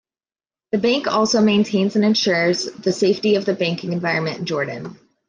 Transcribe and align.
The 0.71 0.79
bank 0.79 1.05
also 1.05 1.41
maintains 1.41 1.95
and 1.95 2.03
insures 2.03 2.65
the 2.65 2.91
safety 2.91 3.35
of 3.35 3.45
the 3.45 3.53
banking 3.53 3.93
environment 3.93 4.39
in 4.39 4.45
Jordan. 4.47 4.97